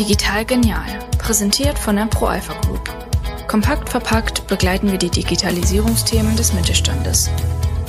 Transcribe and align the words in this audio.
Digital 0.00 0.46
Genial, 0.46 0.98
präsentiert 1.18 1.78
von 1.78 1.94
der 1.94 2.06
ProAlpha 2.06 2.58
Group. 2.62 2.88
Kompakt 3.46 3.90
verpackt 3.90 4.46
begleiten 4.46 4.90
wir 4.90 4.96
die 4.96 5.10
Digitalisierungsthemen 5.10 6.34
des 6.36 6.54
Mittelstandes. 6.54 7.28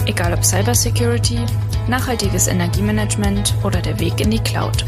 Egal 0.06 0.34
ob 0.34 0.44
Cybersecurity, 0.44 1.40
nachhaltiges 1.88 2.48
Energiemanagement 2.48 3.56
oder 3.64 3.82
der 3.82 3.98
Weg 4.02 4.20
in 4.20 4.30
die 4.30 4.44
Cloud. 4.44 4.84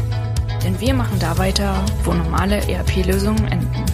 Denn 0.62 0.78
wir 0.80 0.92
machen 0.92 1.18
da 1.18 1.38
weiter, 1.38 1.82
wo 2.02 2.12
normale 2.12 2.58
ERP-Lösungen 2.68 3.50
enden. 3.50 3.86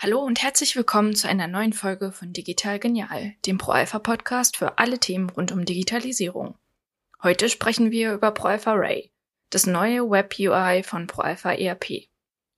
Hallo 0.00 0.18
und 0.22 0.42
herzlich 0.42 0.74
willkommen 0.74 1.14
zu 1.14 1.28
einer 1.28 1.46
neuen 1.46 1.72
Folge 1.72 2.10
von 2.10 2.32
Digital 2.32 2.80
Genial, 2.80 3.34
dem 3.46 3.58
ProAlpha 3.58 4.00
Podcast 4.00 4.56
für 4.56 4.78
alle 4.78 4.98
Themen 4.98 5.30
rund 5.30 5.52
um 5.52 5.64
Digitalisierung. 5.64 6.56
Heute 7.22 7.48
sprechen 7.48 7.92
wir 7.92 8.12
über 8.12 8.32
ProAlpha 8.32 8.72
Ray, 8.72 9.12
das 9.50 9.66
neue 9.66 10.08
Web 10.10 10.34
UI 10.38 10.82
von 10.82 11.06
ProAlpha 11.06 11.52
ERP. 11.52 12.08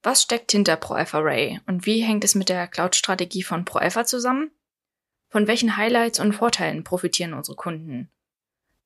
Was 0.03 0.23
steckt 0.23 0.53
hinter 0.53 0.77
ProAlpha 0.77 1.19
Ray 1.19 1.61
und 1.67 1.87
wie 1.87 2.01
hängt 2.03 2.25
es 2.25 2.35
mit 2.35 2.49
der 2.49 2.67
Cloud-Strategie 2.69 3.43
von 3.43 3.65
ProAlpha 3.65 4.05
zusammen? 4.05 4.51
Von 5.31 5.47
welchen 5.47 5.77
Highlights 5.77 6.21
und 6.21 6.33
Vorteilen 6.33 6.85
profitieren 6.85 7.35
unsere 7.35 7.57
Kunden? 7.57 8.11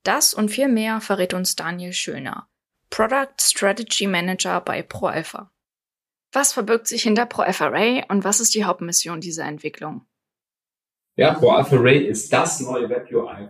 Das 0.03 0.35
und 0.35 0.49
viel 0.49 0.69
mehr 0.69 1.01
verrät 1.01 1.35
uns 1.35 1.55
Daniel 1.55 1.93
Schöner, 1.93 2.49
Product 2.91 3.35
Strategy 3.41 4.07
Manager 4.07 4.61
bei 4.61 4.83
ProAlpha. 4.83 5.53
Was 6.33 6.55
verbirgt 6.55 6.89
sich 6.89 7.03
hinter 7.03 7.27
ProAlpha 7.27 7.67
Ray 7.67 8.05
und 8.09 8.25
was 8.25 8.41
ist 8.41 8.55
die 8.55 8.65
Hauptmission 8.65 9.21
dieser 9.21 9.45
Entwicklung? 9.45 10.07
Ja, 11.15 11.35
ProAlpha 11.35 11.77
Ray 11.77 12.07
ist 12.07 12.33
das 12.33 12.61
neue 12.61 12.89
Web 12.89 13.13
UI. 13.13 13.49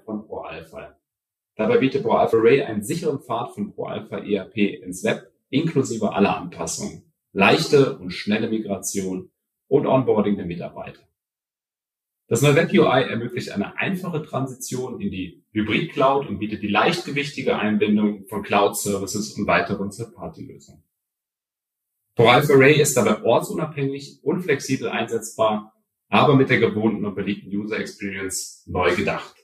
Dabei 1.63 1.79
bietet 1.79 2.03
ProAlpha 2.03 2.39
Ray 2.39 2.63
einen 2.63 2.83
sicheren 2.83 3.21
Pfad 3.21 3.55
von 3.55 3.73
ProAlpha 3.73 4.19
ERP 4.19 4.83
ins 4.83 5.05
Web, 5.05 5.31
inklusive 5.49 6.13
aller 6.13 6.37
Anpassungen, 6.37 7.05
leichte 7.33 8.01
und 8.01 8.11
schnelle 8.11 8.51
Migration 8.51 9.31
und 9.69 9.87
Onboarding 9.87 10.35
der 10.35 10.47
Mitarbeiter. 10.47 11.03
Das 12.27 12.43
neue 12.43 12.57
Web 12.57 12.73
UI 12.73 13.05
ermöglicht 13.05 13.53
eine 13.53 13.79
einfache 13.79 14.25
Transition 14.25 15.01
in 15.01 15.13
die 15.13 15.45
Hybrid 15.53 15.93
Cloud 15.93 16.27
und 16.27 16.41
bietet 16.41 16.65
die 16.65 16.69
leichtgewichtige 16.69 17.57
Einbindung 17.57 18.27
von 18.27 18.43
Cloud 18.43 18.77
Services 18.77 19.35
und 19.35 19.47
weiteren 19.47 19.91
Third-Party-Lösungen. 19.91 20.83
ProAlpha 22.17 22.55
Ray 22.55 22.81
ist 22.81 22.97
dabei 22.97 23.23
ortsunabhängig 23.23 24.19
und 24.25 24.43
flexibel 24.43 24.89
einsetzbar, 24.89 25.81
aber 26.09 26.35
mit 26.35 26.51
der 26.51 26.59
gewohnten 26.59 27.05
und 27.05 27.15
beliebten 27.15 27.57
User 27.57 27.79
Experience 27.79 28.65
neu 28.67 28.97
gedacht. 28.97 29.37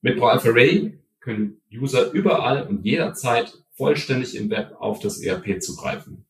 Mit 0.00 0.18
ProAlpha 0.18 0.50
Ray 0.50 1.03
können 1.24 1.62
User 1.72 2.12
überall 2.12 2.66
und 2.66 2.84
jederzeit 2.84 3.54
vollständig 3.76 4.36
im 4.36 4.50
Web 4.50 4.76
auf 4.78 5.00
das 5.00 5.20
ERP 5.20 5.62
zugreifen. 5.62 6.26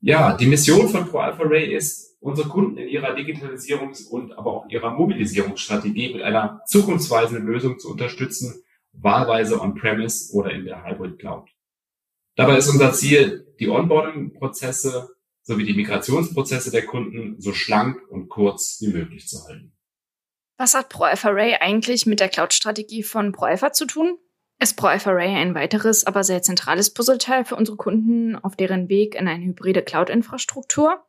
Ja, 0.00 0.36
die 0.36 0.46
Mission 0.46 0.88
von 0.90 1.08
ProAlpha 1.08 1.44
Ray 1.44 1.74
ist, 1.74 2.18
unsere 2.20 2.48
Kunden 2.48 2.76
in 2.76 2.88
ihrer 2.88 3.14
Digitalisierungs- 3.16 4.06
und 4.06 4.32
aber 4.32 4.52
auch 4.52 4.68
ihrer 4.68 4.90
Mobilisierungsstrategie 4.90 6.12
mit 6.12 6.22
einer 6.22 6.60
zukunftsweisenden 6.66 7.46
Lösung 7.46 7.78
zu 7.78 7.90
unterstützen, 7.90 8.62
wahlweise 8.92 9.60
on-premise 9.60 10.34
oder 10.34 10.50
in 10.50 10.66
der 10.66 10.84
Hybrid 10.84 11.18
Cloud. 11.18 11.48
Dabei 12.36 12.58
ist 12.58 12.68
unser 12.68 12.92
Ziel, 12.92 13.46
die 13.60 13.68
Onboarding-Prozesse 13.68 15.08
sowie 15.42 15.64
die 15.64 15.74
Migrationsprozesse 15.74 16.70
der 16.70 16.86
Kunden 16.86 17.40
so 17.40 17.52
schlank 17.52 17.98
und 18.10 18.28
kurz 18.28 18.78
wie 18.80 18.88
möglich 18.88 19.26
zu 19.26 19.44
halten. 19.46 19.73
Was 20.56 20.74
hat 20.74 20.94
Ray 20.98 21.56
eigentlich 21.60 22.06
mit 22.06 22.20
der 22.20 22.28
Cloud-Strategie 22.28 23.02
von 23.02 23.32
ProAlpha 23.32 23.72
zu 23.72 23.86
tun? 23.86 24.18
Ist 24.60 24.80
Ray 24.82 25.34
ein 25.34 25.54
weiteres, 25.54 26.06
aber 26.06 26.22
sehr 26.22 26.42
zentrales 26.42 26.94
Puzzleteil 26.94 27.44
für 27.44 27.56
unsere 27.56 27.76
Kunden 27.76 28.36
auf 28.36 28.54
deren 28.54 28.88
Weg 28.88 29.16
in 29.16 29.26
eine 29.26 29.44
hybride 29.44 29.82
Cloud-Infrastruktur? 29.82 31.04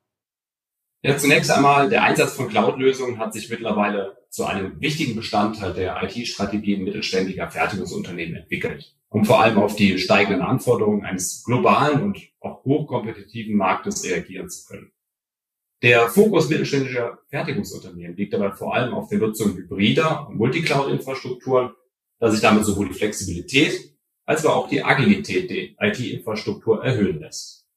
Ja, 1.04 1.16
zunächst 1.18 1.52
einmal, 1.52 1.90
der 1.90 2.04
Einsatz 2.04 2.34
von 2.34 2.50
Cloud-Lösungen 2.50 3.20
hat 3.20 3.34
sich 3.34 3.48
mittlerweile 3.52 4.18
zu 4.32 4.46
einem 4.46 4.82
wichtigen 4.82 5.16
Bestandteil 5.16 5.74
der 5.74 6.02
IT-Strategien 6.02 6.84
mittelständiger 6.84 7.52
Fertigungsunternehmen 7.52 8.38
entwickelt, 8.38 8.96
um 9.10 9.24
vor 9.24 9.40
allem 9.40 9.60
auf 9.60 9.76
die 9.76 10.00
steigenden 10.00 10.42
Anforderungen 10.42 11.06
eines 11.06 11.44
globalen 11.46 12.02
und 12.02 12.18
auch 12.40 12.64
hochkompetitiven 12.66 13.56
Marktes 13.56 14.04
reagieren 14.04 14.50
zu 14.50 14.66
können. 14.66 14.92
Der 15.82 16.08
Fokus 16.10 16.50
mittelständischer 16.50 17.20
Fertigungsunternehmen 17.30 18.16
liegt 18.16 18.34
dabei 18.34 18.52
vor 18.52 18.74
allem 18.74 18.94
auf 18.94 19.10
der 19.10 19.20
Nutzung 19.20 19.56
hybrider 19.56 20.28
und 20.28 20.38
Multicloud-Infrastrukturen, 20.38 21.72
da 22.20 22.32
sich 22.32 22.42
damit 22.42 22.66
sowohl 22.66 22.88
die 22.88 22.94
Flexibilität 22.94 23.94
als 24.26 24.46
auch 24.46 24.70
die 24.70 24.84
Agilität 24.84 25.50
der 25.50 25.90
IT-Infrastruktur 25.90 26.84
erhöhen 26.84 27.20
lässt. 27.20 27.68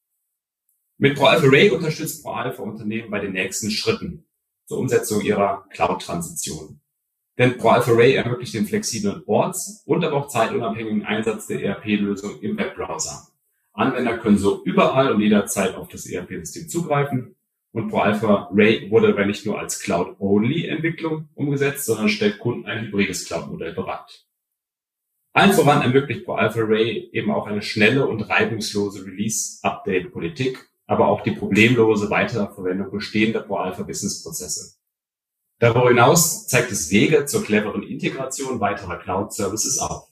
Mit 0.96 1.16
ProAlpha 1.16 1.46
Ray 1.48 1.70
unterstützt 1.70 2.22
ProAlpha 2.22 2.62
Unternehmen 2.62 3.10
bei 3.10 3.20
den 3.20 3.32
nächsten 3.32 3.70
Schritten 3.70 4.26
zur 4.66 4.78
Umsetzung 4.78 5.20
ihrer 5.20 5.66
Cloud-Transition. 5.70 6.80
Denn 7.36 7.58
ProAlpha 7.58 7.92
Ray 7.92 8.14
ermöglicht 8.14 8.54
den 8.54 8.66
flexiblen 8.66 9.22
Orts- 9.26 9.82
und 9.86 10.04
aber 10.04 10.16
auch 10.16 10.28
zeitunabhängigen 10.28 11.04
Einsatz 11.04 11.46
der 11.46 11.62
ERP-Lösung 11.62 12.40
im 12.40 12.56
Webbrowser. 12.56 13.28
Anwender 13.72 14.18
können 14.18 14.38
so 14.38 14.62
überall 14.64 15.12
und 15.12 15.20
jederzeit 15.20 15.76
auf 15.76 15.88
das 15.88 16.06
ERP-System 16.06 16.68
zugreifen 16.68 17.36
und 17.72 17.88
ProAlpha 17.88 18.48
Ray 18.52 18.90
wurde 18.90 19.08
aber 19.08 19.26
nicht 19.26 19.46
nur 19.46 19.58
als 19.58 19.80
Cloud-Only-Entwicklung 19.80 21.28
umgesetzt, 21.34 21.84
sondern 21.84 22.08
stellt 22.08 22.38
Kunden 22.38 22.66
ein 22.66 22.86
hybrides 22.86 23.26
Cloud-Modell 23.26 23.74
bereit. 23.74 24.24
Allen 25.34 25.52
voran 25.52 25.82
ermöglicht 25.82 26.24
ProAlpha 26.24 26.60
Ray 26.60 27.10
eben 27.12 27.30
auch 27.30 27.46
eine 27.46 27.62
schnelle 27.62 28.06
und 28.06 28.22
reibungslose 28.22 29.04
Release-Update-Politik, 29.04 30.68
aber 30.86 31.08
auch 31.08 31.22
die 31.22 31.32
problemlose 31.32 32.10
Weiterverwendung 32.10 32.90
bestehender 32.90 33.42
ProAlpha-Business-Prozesse. 33.42 34.78
Darüber 35.60 35.88
hinaus 35.88 36.46
zeigt 36.46 36.72
es 36.72 36.90
Wege 36.90 37.26
zur 37.26 37.44
cleveren 37.44 37.82
Integration 37.82 38.60
weiterer 38.60 38.96
Cloud-Services 38.98 39.78
auf. 39.78 40.07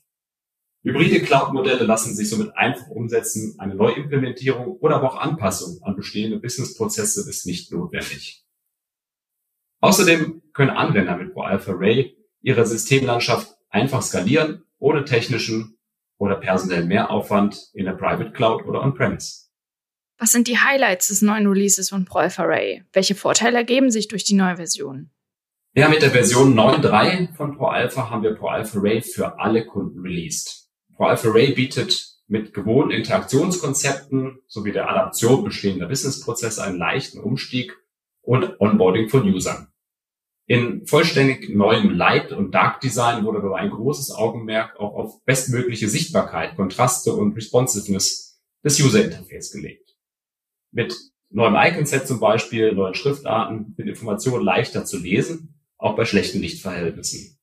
Hybride 0.86 1.20
Cloud-Modelle 1.20 1.84
lassen 1.84 2.14
sich 2.14 2.30
somit 2.30 2.56
einfach 2.56 2.86
umsetzen. 2.86 3.56
Eine 3.58 3.74
Neuimplementierung 3.74 4.76
oder 4.78 4.94
aber 4.96 5.12
auch 5.12 5.16
Anpassung 5.16 5.82
an 5.82 5.96
bestehende 5.96 6.38
Business-Prozesse 6.38 7.28
ist 7.28 7.44
nicht 7.44 7.72
notwendig. 7.72 8.44
Außerdem 9.80 10.42
können 10.52 10.70
Anwender 10.70 11.16
mit 11.16 11.32
ProAlpha 11.32 11.72
Ray 11.72 12.16
ihre 12.40 12.64
Systemlandschaft 12.64 13.56
einfach 13.68 14.00
skalieren, 14.00 14.62
ohne 14.78 15.04
technischen 15.04 15.76
oder 16.18 16.36
personellen 16.36 16.86
Mehraufwand 16.86 17.70
in 17.74 17.86
der 17.86 17.94
Private 17.94 18.30
Cloud 18.30 18.64
oder 18.64 18.80
On-Premise. 18.82 19.48
Was 20.18 20.30
sind 20.30 20.46
die 20.46 20.58
Highlights 20.58 21.08
des 21.08 21.20
neuen 21.20 21.48
Releases 21.48 21.88
von 21.88 22.04
ProAlpha 22.04 22.44
Ray? 22.44 22.84
Welche 22.92 23.16
Vorteile 23.16 23.56
ergeben 23.56 23.90
sich 23.90 24.06
durch 24.06 24.22
die 24.22 24.34
neue 24.34 24.56
Version? 24.56 25.10
Ja, 25.74 25.88
mit 25.88 26.02
der 26.02 26.12
Version 26.12 26.54
9.3 26.54 27.34
von 27.34 27.56
ProAlpha 27.56 28.08
haben 28.08 28.22
wir 28.22 28.36
ProAlpha 28.36 28.78
Ray 28.78 29.02
für 29.02 29.40
alle 29.40 29.66
Kunden 29.66 30.00
released. 30.00 30.65
ProAlpha 30.96 31.28
Ray 31.30 31.52
bietet 31.52 32.16
mit 32.26 32.52
gewohnten 32.52 32.90
Interaktionskonzepten 32.90 34.40
sowie 34.48 34.72
der 34.72 34.90
Adaption 34.90 35.44
bestehender 35.44 35.86
Businessprozesse 35.86 36.62
einen 36.64 36.78
leichten 36.78 37.20
Umstieg 37.20 37.76
und 38.22 38.60
Onboarding 38.60 39.08
von 39.08 39.22
Usern. 39.32 39.68
In 40.48 40.86
vollständig 40.86 41.48
neuem 41.48 41.90
Light- 41.90 42.32
und 42.32 42.52
Dark 42.52 42.80
Design 42.80 43.24
wurde 43.24 43.42
dabei 43.42 43.58
ein 43.60 43.70
großes 43.70 44.12
Augenmerk 44.12 44.78
auch 44.78 44.94
auf 44.94 45.24
bestmögliche 45.24 45.88
Sichtbarkeit, 45.88 46.56
Kontraste 46.56 47.12
und 47.12 47.34
Responsiveness 47.34 48.40
des 48.64 48.80
User 48.80 49.04
Interface 49.04 49.52
gelegt. 49.52 49.96
Mit 50.72 50.94
neuem 51.30 51.56
Icon-Set 51.56 52.06
zum 52.06 52.20
Beispiel, 52.20 52.72
neuen 52.72 52.94
Schriftarten 52.94 53.74
sind 53.76 53.88
Informationen 53.88 54.44
leichter 54.44 54.84
zu 54.84 54.98
lesen, 54.98 55.60
auch 55.78 55.96
bei 55.96 56.04
schlechten 56.04 56.40
Lichtverhältnissen. 56.40 57.35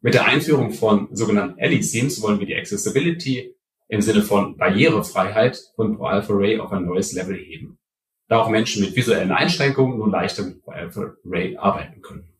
Mit 0.00 0.14
der 0.14 0.26
Einführung 0.26 0.72
von 0.72 1.08
sogenannten 1.14 1.60
Aliceams 1.60 2.22
wollen 2.22 2.38
wir 2.38 2.46
die 2.46 2.54
Accessibility 2.54 3.56
im 3.88 4.00
Sinne 4.00 4.22
von 4.22 4.56
Barrierefreiheit 4.56 5.60
von 5.74 5.96
ProAlpha 5.96 6.32
Ray 6.34 6.60
auf 6.60 6.70
ein 6.70 6.84
neues 6.84 7.12
Level 7.12 7.36
heben, 7.36 7.78
da 8.28 8.38
auch 8.38 8.48
Menschen 8.48 8.84
mit 8.84 8.94
visuellen 8.94 9.32
Einschränkungen 9.32 9.98
nun 9.98 10.12
leichter 10.12 10.44
mit 10.44 10.62
ProAlpha 10.62 11.14
Ray 11.24 11.56
arbeiten 11.56 12.00
können. 12.00 12.32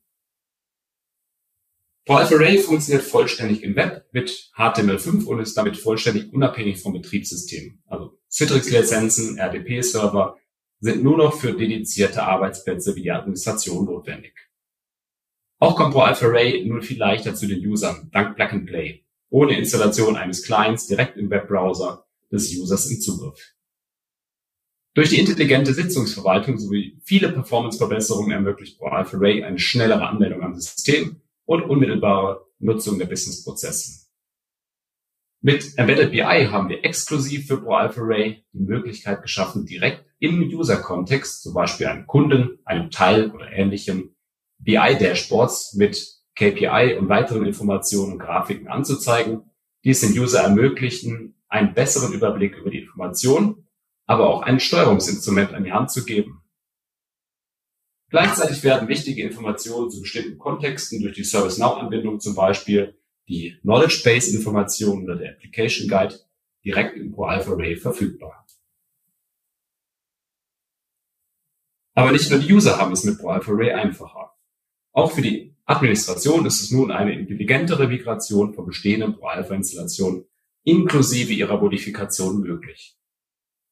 ProAlpha 2.05 2.37
Ray 2.37 2.59
funktioniert 2.59 3.05
vollständig 3.05 3.65
im 3.65 3.75
Web 3.75 4.07
mit 4.13 4.53
HTML5 4.57 5.25
und 5.25 5.41
ist 5.41 5.57
damit 5.57 5.77
vollständig 5.77 6.33
unabhängig 6.33 6.81
vom 6.81 6.93
Betriebssystem. 6.93 7.81
Also 7.87 8.19
Citrix-Lizenzen, 8.31 9.37
RDP-Server 9.37 10.37
sind 10.79 11.03
nur 11.03 11.17
noch 11.17 11.35
für 11.35 11.55
dedizierte 11.55 12.23
Arbeitsplätze 12.23 12.95
wie 12.95 13.03
die 13.03 13.11
Administration 13.11 13.85
notwendig. 13.85 14.48
Auch 15.61 15.75
kommt 15.77 15.93
ProAlpha 15.93 16.27
Ray 16.27 16.65
nun 16.67 16.83
viel 16.83 16.99
leichter 16.99 17.35
zu 17.35 17.49
den 17.49 17.67
Usern, 17.67 18.11
dank 18.13 18.37
Plug 18.37 18.51
and 18.51 18.67
Play, 18.67 19.05
ohne 19.29 19.59
Installation 19.59 20.17
eines 20.17 20.45
Clients 20.45 20.87
direkt 20.87 21.17
im 21.17 21.31
Webbrowser 21.31 22.07
des 22.31 22.55
Users 22.57 22.91
im 22.91 23.01
Zugriff. 23.01 23.55
Durch 24.95 25.11
die 25.11 25.19
intelligente 25.19 25.75
Sitzungsverwaltung 25.75 26.59
sowie 26.59 27.01
viele 27.05 27.31
Performanceverbesserungen 27.31 28.33
ermöglicht 28.33 28.79
ProAlpha 28.79 29.17
Ray 29.19 29.43
eine 29.43 29.59
schnellere 29.59 30.09
Anmeldung 30.09 30.43
am 30.43 30.55
System 30.55 31.21
und 31.45 31.63
unmittelbare 31.63 32.47
Nutzung 32.61 32.99
der 32.99 33.07
Businessprozesse. 33.07 34.07
Mit 35.41 35.77
Embedded 35.77 36.11
BI 36.11 36.49
haben 36.51 36.69
wir 36.69 36.85
exklusiv 36.85 37.47
für 37.47 37.59
ProAlpha 37.61 38.01
Ray 38.03 38.45
die 38.53 38.65
Möglichkeit 38.65 39.23
geschaffen, 39.23 39.67
direkt 39.67 40.05
im 40.19 40.43
User-Kontext, 40.43 41.43
zum 41.43 41.55
Beispiel 41.55 41.87
einem 41.87 42.07
Kunden, 42.07 42.59
einem 42.65 42.91
Teil 42.91 43.31
oder 43.31 43.53
ähnlichem, 43.53 44.17
BI-Dashboards 44.59 45.75
mit 45.75 46.19
KPI 46.35 46.97
und 46.99 47.09
weiteren 47.09 47.47
Informationen 47.47 48.13
und 48.13 48.19
Grafiken 48.19 48.69
anzuzeigen, 48.69 49.51
die 49.85 49.91
es 49.91 50.01
den 50.01 50.19
User 50.19 50.41
ermöglichen, 50.41 51.35
einen 51.49 51.75
besseren 51.75 52.13
Überblick 52.13 52.57
über 52.57 52.71
die 52.71 52.81
Information, 52.81 53.67
aber 54.07 54.29
auch 54.29 54.43
ein 54.43 54.61
Steuerungsinstrument 54.61 55.53
an 55.55 55.65
die 55.65 55.73
Hand 55.73 55.91
zu 55.91 56.05
geben. 56.05 56.43
Gleichzeitig 58.11 58.63
werden 58.65 58.89
wichtige 58.89 59.23
Informationen 59.23 59.91
zu 59.91 60.01
bestimmten 60.01 60.39
Kontexten 60.39 61.03
durch 61.03 61.15
die 61.15 61.25
ServiceNow-Anbindung 61.25 62.21
zum 62.21 62.35
Beispiel 62.35 62.99
die 63.29 63.59
Knowledge 63.61 64.01
Base 64.03 64.35
Informationen 64.35 65.05
oder 65.05 65.17
der 65.17 65.33
Application 65.33 65.89
Guide 65.89 66.19
direkt 66.65 66.97
im 66.97 67.13
ProAlpha 67.13 67.53
Ray 67.53 67.77
verfügbar. 67.77 68.47
Aber 71.95 72.13
nicht 72.13 72.31
nur 72.31 72.39
die 72.39 72.53
User 72.53 72.79
haben 72.79 72.93
es 72.93 73.05
mit 73.05 73.19
ProAlpha 73.19 73.53
Ray 73.53 73.73
einfacher. 73.73 74.28
Auch 74.93 75.13
für 75.13 75.23
die 75.23 75.55
Administration 75.65 76.47
ist 76.47 76.63
es 76.63 76.71
nun 76.71 76.91
eine 76.91 77.13
intelligentere 77.13 77.89
Migration 77.89 78.55
von 78.55 78.67
bestehenden 78.67 79.15
ProAlpha-Installationen 79.15 80.25
inklusive 80.65 81.33
ihrer 81.33 81.61
Modifikation 81.61 82.41
möglich. 82.41 82.97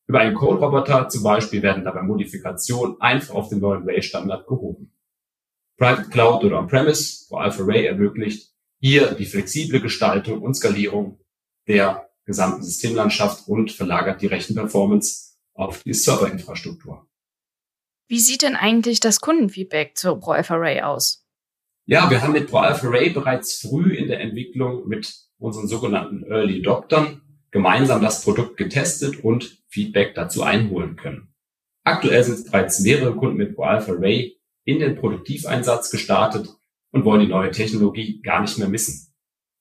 Über 0.08 0.20
einen 0.20 0.36
Code-Roboter 0.36 1.08
zum 1.08 1.22
Beispiel 1.22 1.62
werden 1.62 1.84
dabei 1.84 2.02
Modifikationen 2.02 3.00
einfach 3.00 3.34
auf 3.34 3.48
den 3.48 3.58
neuen 3.58 3.84
Ray-Standard 3.84 4.46
gehoben. 4.46 4.92
Private 5.78 6.08
Cloud 6.08 6.44
oder 6.44 6.58
On-Premise, 6.58 7.26
ProAlpha 7.28 7.64
Ray 7.64 7.86
ermöglicht 7.86 8.52
hier 8.78 9.12
die 9.12 9.26
flexible 9.26 9.80
Gestaltung 9.80 10.42
und 10.42 10.54
Skalierung 10.54 11.18
der 11.66 12.08
gesamten 12.24 12.62
Systemlandschaft 12.62 13.48
und 13.48 13.72
verlagert 13.72 14.22
die 14.22 14.26
Rechenperformance 14.26 15.36
auf 15.54 15.82
die 15.82 15.94
Serverinfrastruktur. 15.94 17.06
Wie 18.08 18.20
sieht 18.20 18.42
denn 18.42 18.54
eigentlich 18.54 19.00
das 19.00 19.20
Kundenfeedback 19.20 19.96
zur 19.96 20.20
Ray 20.22 20.80
aus? 20.82 21.26
Ja, 21.86 22.08
wir 22.10 22.22
haben 22.22 22.32
mit 22.32 22.52
Ray 22.52 23.10
bereits 23.10 23.60
früh 23.60 23.94
in 23.94 24.08
der 24.08 24.20
Entwicklung 24.20 24.86
mit 24.86 25.12
unseren 25.38 25.68
sogenannten 25.68 26.24
Early 26.24 26.60
Adoptern 26.60 27.22
gemeinsam 27.50 28.02
das 28.02 28.22
Produkt 28.22 28.56
getestet 28.56 29.22
und 29.24 29.62
Feedback 29.68 30.14
dazu 30.14 30.42
einholen 30.42 30.96
können. 30.96 31.34
Aktuell 31.84 32.22
sind 32.24 32.50
bereits 32.50 32.80
mehrere 32.80 33.14
Kunden 33.14 33.36
mit 33.36 33.56
Ray 33.58 34.40
in 34.64 34.80
den 34.80 34.96
Produktiveinsatz 34.96 35.90
gestartet 35.90 36.48
und 36.90 37.04
wollen 37.04 37.20
die 37.20 37.28
neue 37.28 37.50
Technologie 37.50 38.20
gar 38.22 38.40
nicht 38.40 38.58
mehr 38.58 38.68
missen. 38.68 39.14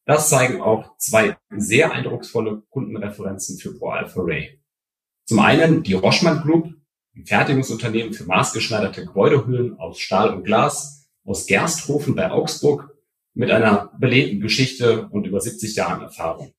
Das 0.06 0.30
zeigen 0.30 0.62
auch 0.62 0.97
zwei 0.97 1.38
sehr 1.56 1.92
eindrucksvolle 1.92 2.63
Kundenreferenzen 2.69 3.57
für 3.57 3.77
ProAlpha 3.77 4.21
Ray. 4.21 4.62
Zum 5.25 5.39
einen 5.39 5.83
die 5.83 5.94
Roschmann 5.94 6.42
Group, 6.42 6.74
ein 7.16 7.26
Fertigungsunternehmen 7.26 8.14
für 8.14 8.26
maßgeschneiderte 8.26 9.06
Gebäudehüllen 9.06 9.80
aus 9.80 10.00
Stahl 10.00 10.34
und 10.34 10.44
Glas 10.44 11.08
aus 11.24 11.46
Gersthofen 11.48 12.16
bei 12.16 12.30
Augsburg 12.30 12.96
mit 13.34 13.52
einer 13.52 13.92
belebten 14.00 14.42
Geschichte 14.42 15.08
und 15.10 15.26
über 15.26 15.40
70 15.40 15.76
Jahren 15.76 16.02
Erfahrung. 16.02 16.54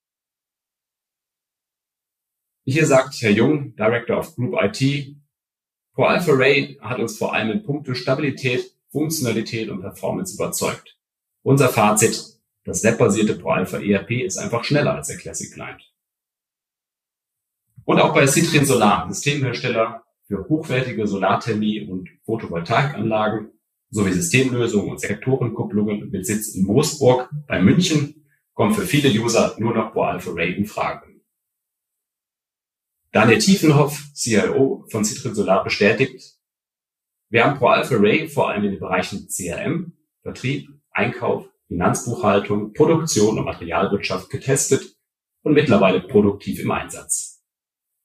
Hier 2.64 2.86
sagt 2.86 3.14
Herr 3.20 3.30
Jung, 3.30 3.76
Director 3.76 4.18
of 4.18 4.34
Group 4.34 4.56
IT, 4.60 5.16
ProAlpha 5.94 6.32
Ray 6.32 6.78
hat 6.80 6.98
uns 6.98 7.16
vor 7.16 7.32
allem 7.32 7.50
in 7.50 7.62
puncto 7.62 7.94
Stabilität 7.94 8.76
Funktionalität 8.90 9.68
und 9.68 9.82
Performance 9.82 10.34
überzeugt. 10.34 10.96
Unser 11.42 11.68
Fazit, 11.68 12.40
das 12.64 12.82
webbasierte 12.82 13.34
ProAlpha 13.34 13.78
ERP 13.78 14.22
ist 14.22 14.38
einfach 14.38 14.64
schneller 14.64 14.94
als 14.94 15.08
der 15.08 15.18
Classic 15.18 15.52
Client. 15.52 15.92
Und 17.84 18.00
auch 18.00 18.14
bei 18.14 18.26
Citrin 18.26 18.64
Solar, 18.64 19.06
Systemhersteller 19.12 20.05
für 20.26 20.48
hochwertige 20.48 21.06
Solarthermie 21.06 21.86
und 21.88 22.08
Photovoltaikanlagen 22.24 23.50
sowie 23.90 24.12
Systemlösungen 24.12 24.90
und 24.90 25.00
Sektorenkupplungen 25.00 26.10
mit 26.10 26.26
Sitz 26.26 26.54
in 26.54 26.64
Moosburg 26.64 27.30
bei 27.46 27.62
München, 27.62 28.26
kommt 28.54 28.74
für 28.74 28.86
viele 28.86 29.08
User 29.08 29.54
nur 29.58 29.74
noch 29.74 29.92
ProAlpha 29.92 30.30
Ray 30.32 30.54
in 30.54 30.66
Frage. 30.66 31.06
Daniel 33.12 33.38
Tiefenhoff, 33.38 34.10
CIO 34.14 34.86
von 34.90 35.04
Citrin 35.04 35.34
Solar, 35.34 35.62
bestätigt, 35.62 36.36
wir 37.28 37.44
haben 37.44 37.58
ProAlpha 37.58 37.96
Ray 37.96 38.28
vor 38.28 38.50
allem 38.50 38.64
in 38.64 38.72
den 38.72 38.80
Bereichen 38.80 39.28
CRM, 39.28 39.92
Vertrieb, 40.22 40.68
Einkauf, 40.90 41.48
Finanzbuchhaltung, 41.68 42.72
Produktion 42.72 43.38
und 43.38 43.44
Materialwirtschaft 43.44 44.30
getestet 44.30 44.96
und 45.42 45.54
mittlerweile 45.54 46.00
produktiv 46.00 46.60
im 46.60 46.70
Einsatz. 46.70 47.35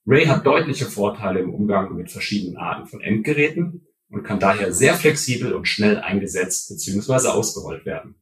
Ray 0.06 0.26
hat 0.26 0.44
deutliche 0.44 0.86
Vorteile 0.86 1.40
im 1.40 1.54
Umgang 1.54 1.94
mit 1.94 2.10
verschiedenen 2.10 2.56
Arten 2.56 2.86
von 2.86 3.00
Endgeräten 3.00 3.86
und 4.10 4.24
kann 4.24 4.40
daher 4.40 4.72
sehr 4.72 4.94
flexibel 4.94 5.52
und 5.52 5.66
schnell 5.66 5.98
eingesetzt 5.98 6.68
bzw. 6.68 7.28
ausgerollt 7.28 7.86
werden. 7.86 8.16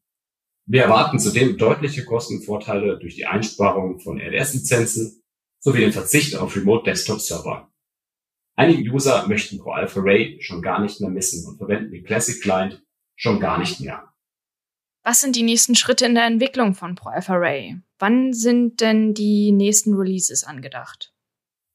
Wir 0.67 0.82
erwarten 0.82 1.19
zudem 1.19 1.56
deutliche 1.56 2.05
Kostenvorteile 2.05 2.99
durch 2.99 3.17
die 3.17 3.27
Einsparung 3.27 3.99
von 3.99 4.21
RDS-Lizenzen 4.21 5.23
sowie 5.59 5.81
den 5.81 5.93
Verzicht 5.93 6.37
auf 6.37 6.55
Remote 6.55 6.85
Desktop 6.85 7.21
Server. 7.21 7.73
Einige 8.56 8.91
User 8.91 9.27
möchten 9.27 9.59
ProAlpha 9.59 10.00
Ray 10.00 10.38
schon 10.43 10.61
gar 10.61 10.81
nicht 10.81 11.00
mehr 11.00 11.11
missen 11.11 11.49
und 11.49 11.56
verwenden 11.56 11.91
den 11.93 12.05
Classic 12.05 12.41
Client 12.43 12.85
schon 13.17 13.41
gar 13.41 13.59
nicht 13.59 13.81
mehr. 13.81 14.12
Was 15.03 15.23
sind 15.23 15.35
die 15.35 15.43
nächsten 15.43 15.75
Schritte 15.75 16.05
in 16.05 16.15
der 16.15 16.27
Entwicklung 16.27 16.75
von 16.75 16.94
ProAlpha 16.94 17.35
Ray? 17.35 17.81
Wann 17.99 18.35
sind 18.35 18.82
denn 18.82 19.15
die 19.15 19.50
nächsten 19.50 19.94
Releases 19.94 20.44
angedacht? 20.44 21.15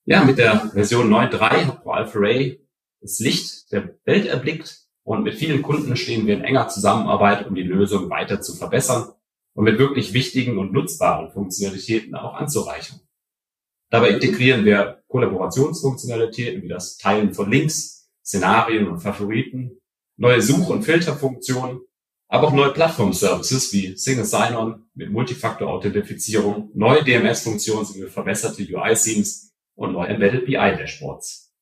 Ja, 0.08 0.24
mit 0.24 0.38
der 0.38 0.70
Version 0.70 1.12
9.3 1.12 1.66
hat 1.66 1.82
ProAlpha 1.82 2.20
Ray 2.20 2.62
das 3.02 3.20
Licht 3.20 3.72
der 3.72 3.98
Welt 4.06 4.28
erblickt 4.28 4.86
und 5.04 5.24
mit 5.24 5.34
vielen 5.34 5.64
Kunden 5.64 5.96
stehen 5.96 6.28
wir 6.28 6.36
in 6.36 6.44
enger 6.44 6.68
Zusammenarbeit, 6.68 7.48
um 7.48 7.56
die 7.56 7.64
Lösung 7.64 8.08
weiter 8.12 8.40
zu 8.40 8.54
verbessern 8.54 9.14
und 9.56 9.64
mit 9.64 9.80
wirklich 9.80 10.14
wichtigen 10.14 10.60
und 10.60 10.74
nutzbaren 10.74 11.32
Funktionalitäten 11.32 12.14
auch 12.14 12.36
anzureichern. 12.36 13.00
Dabei 13.90 14.10
integrieren 14.10 14.64
wir 14.64 15.04
Kollaborationsfunktionalitäten 15.08 16.62
wie 16.62 16.68
das 16.68 16.98
Teilen 16.98 17.34
von 17.34 17.50
Links, 17.50 18.08
Szenarien 18.24 18.88
und 18.88 19.00
Favoriten, 19.00 19.80
neue 20.18 20.42
Such- 20.44 20.70
und 20.70 20.84
Filterfunktionen, 20.84 21.82
aber 22.28 22.50
auch 22.50 22.54
neue 22.54 22.74
Plattform-Services 22.74 23.74
wie 23.74 23.98
Single 23.98 24.26
Sign-On 24.26 24.86
mit 24.94 25.10
Multifaktor-Authentifizierung, 25.10 26.70
neue 26.76 27.04
DMS-Funktionen 27.04 27.86
sowie 27.86 28.08
verbesserte 28.08 28.62
UI-Themes 28.62 29.55
und 29.76 29.94
neue 29.94 30.08
Embedded 30.08 30.46
BI-Dashboards. 30.46 31.54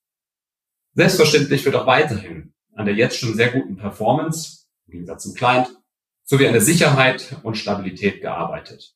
Selbstverständlich 0.94 1.66
wird 1.66 1.76
auch 1.76 1.88
weiterhin 1.88 2.54
an 2.76 2.86
der 2.86 2.96
jetzt 2.96 3.20
schon 3.20 3.36
sehr 3.36 3.52
guten 3.52 3.78
Performance, 3.78 4.66
im 4.88 4.94
Gegensatz 4.94 5.24
zum 5.24 5.34
Client, 5.34 5.68
sowie 6.24 6.48
an 6.48 6.54
der 6.54 6.62
Sicherheit 6.62 7.36
und 7.44 7.58
Stabilität 7.58 8.22
gearbeitet. 8.22 8.96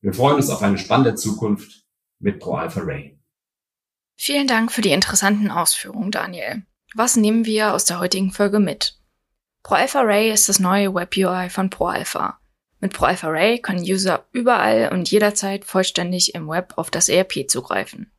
Wir 0.00 0.12
freuen 0.12 0.36
uns 0.36 0.50
auf 0.50 0.62
eine 0.62 0.78
spannende 0.78 1.14
Zukunft 1.14 1.84
mit 2.20 2.40
ProAlpha 2.40 2.80
Ray. 2.80 3.18
Vielen 4.16 4.46
Dank 4.46 4.72
für 4.72 4.82
die 4.82 4.90
interessanten 4.90 5.50
Ausführungen, 5.50 6.10
Daniel. 6.10 6.62
Was 6.94 7.16
nehmen 7.16 7.44
wir 7.44 7.74
aus 7.74 7.84
der 7.84 8.00
heutigen 8.00 8.32
Folge 8.32 8.58
mit? 8.58 8.98
ProAlpha 9.62 10.00
Ray 10.00 10.32
ist 10.32 10.48
das 10.48 10.58
neue 10.58 10.94
Web-UI 10.94 11.50
von 11.50 11.70
ProAlpha. 11.70 12.40
Mit 12.80 12.92
ProAlpha 12.92 13.28
Ray 13.28 13.60
können 13.60 13.82
User 13.82 14.24
überall 14.32 14.90
und 14.92 15.10
jederzeit 15.10 15.64
vollständig 15.64 16.34
im 16.34 16.48
Web 16.48 16.74
auf 16.76 16.90
das 16.90 17.08
ERP 17.08 17.48
zugreifen. 17.48 18.12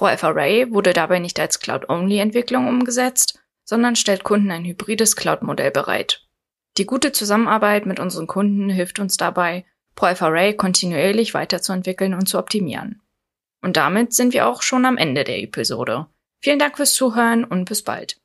Ray 0.00 0.70
wurde 0.72 0.92
dabei 0.92 1.18
nicht 1.18 1.40
als 1.40 1.60
Cloud-Only-Entwicklung 1.60 2.68
umgesetzt, 2.68 3.40
sondern 3.64 3.96
stellt 3.96 4.24
Kunden 4.24 4.50
ein 4.50 4.64
hybrides 4.64 5.16
Cloud-Modell 5.16 5.70
bereit. 5.70 6.26
Die 6.76 6.86
gute 6.86 7.12
Zusammenarbeit 7.12 7.86
mit 7.86 7.98
unseren 7.98 8.26
Kunden 8.26 8.70
hilft 8.70 9.00
uns 9.00 9.16
dabei, 9.16 9.66
Ray 10.00 10.54
kontinuierlich 10.54 11.34
weiterzuentwickeln 11.34 12.14
und 12.14 12.28
zu 12.28 12.38
optimieren. 12.38 13.02
Und 13.60 13.76
damit 13.76 14.12
sind 14.12 14.32
wir 14.32 14.46
auch 14.46 14.62
schon 14.62 14.84
am 14.84 14.96
Ende 14.96 15.24
der 15.24 15.42
Episode. 15.42 16.06
Vielen 16.40 16.60
Dank 16.60 16.76
fürs 16.76 16.94
Zuhören 16.94 17.44
und 17.44 17.64
bis 17.64 17.82
bald. 17.82 18.20